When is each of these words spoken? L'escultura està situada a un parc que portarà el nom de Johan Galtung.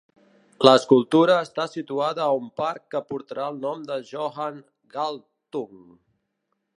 L'escultura 0.67 1.35
està 1.47 1.65
situada 1.73 2.23
a 2.27 2.39
un 2.39 2.49
parc 2.61 2.81
que 2.95 3.03
portarà 3.11 3.45
el 3.53 3.59
nom 3.67 3.83
de 3.91 4.01
Johan 4.13 4.57
Galtung. 4.97 5.81